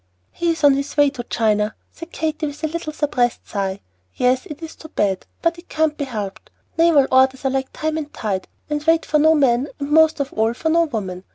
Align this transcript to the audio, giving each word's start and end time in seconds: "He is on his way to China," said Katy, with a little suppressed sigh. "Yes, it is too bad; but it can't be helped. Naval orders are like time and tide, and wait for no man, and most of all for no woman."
"He 0.31 0.49
is 0.49 0.63
on 0.63 0.73
his 0.73 0.97
way 0.97 1.11
to 1.11 1.23
China," 1.25 1.75
said 1.91 2.11
Katy, 2.11 2.47
with 2.47 2.63
a 2.63 2.67
little 2.67 2.91
suppressed 2.91 3.47
sigh. 3.47 3.81
"Yes, 4.15 4.47
it 4.47 4.63
is 4.63 4.75
too 4.75 4.87
bad; 4.87 5.27
but 5.43 5.59
it 5.59 5.69
can't 5.69 5.95
be 5.95 6.05
helped. 6.05 6.49
Naval 6.75 7.05
orders 7.11 7.45
are 7.45 7.51
like 7.51 7.71
time 7.71 7.99
and 7.99 8.11
tide, 8.11 8.47
and 8.67 8.83
wait 8.87 9.05
for 9.05 9.19
no 9.19 9.35
man, 9.35 9.67
and 9.79 9.91
most 9.91 10.19
of 10.19 10.33
all 10.33 10.55
for 10.55 10.69
no 10.69 10.85
woman." 10.85 11.23